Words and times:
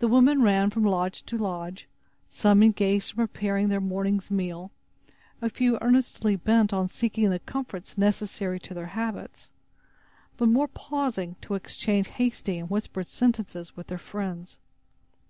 The 0.00 0.08
women 0.08 0.42
ran 0.42 0.68
from 0.68 0.84
lodge 0.84 1.22
to 1.22 1.38
lodge, 1.38 1.88
some 2.28 2.62
engaged 2.62 3.12
in 3.12 3.16
preparing 3.16 3.68
their 3.70 3.80
morning's 3.80 4.30
meal, 4.30 4.70
a 5.40 5.48
few 5.48 5.78
earnestly 5.80 6.36
bent 6.36 6.74
on 6.74 6.90
seeking 6.90 7.30
the 7.30 7.38
comforts 7.38 7.96
necessary 7.96 8.60
to 8.60 8.74
their 8.74 8.88
habits, 8.92 9.50
but 10.36 10.50
more 10.50 10.68
pausing 10.68 11.36
to 11.40 11.54
exchange 11.54 12.08
hasty 12.08 12.58
and 12.58 12.68
whispered 12.68 13.06
sentences 13.06 13.74
with 13.74 13.86
their 13.86 13.96
friends. 13.96 14.58